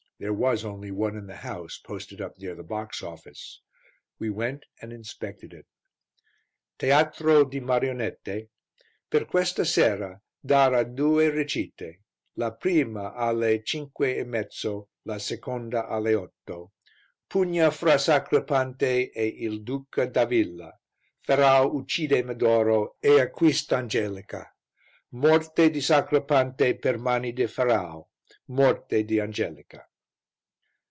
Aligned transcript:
There 0.21 0.33
was 0.33 0.63
only 0.63 0.91
one 0.91 1.17
in 1.17 1.25
the 1.25 1.35
house, 1.37 1.79
posted 1.79 2.21
up 2.21 2.37
near 2.37 2.53
the 2.53 2.61
box 2.61 3.01
office; 3.01 3.59
we 4.19 4.29
went 4.29 4.67
and 4.79 4.93
inspected 4.93 5.51
it 5.51 5.65
TEATRO 6.77 7.45
DI 7.45 7.59
MARIONETTE. 7.61 8.47
Per 9.09 9.25
questa 9.25 9.65
sera 9.65 10.21
dara 10.45 10.83
2 10.85 11.31
recite 11.31 12.01
la 12.35 12.51
prima 12.51 13.15
alle 13.15 13.63
5.5 13.63 14.85
la 15.05 15.17
seconda 15.17 15.87
alle 15.87 16.13
8 16.13 16.71
Pugna 17.27 17.71
fra 17.73 17.97
Sacripante 17.97 19.09
e 19.11 19.25
il 19.25 19.63
Duca 19.63 20.05
d'Avilla 20.05 20.71
Ferrau 21.25 21.73
uccide 21.75 22.21
Medoro 22.21 22.97
e 22.99 23.19
acquista 23.21 23.77
Angelica 23.77 24.53
Morte 25.15 25.71
di 25.71 25.81
Sacripante 25.81 26.77
per 26.77 26.99
mani 26.99 27.33
di 27.33 27.47
Ferrau 27.47 28.07
Morte 28.49 29.03
di 29.03 29.19
Angelica. 29.19 29.83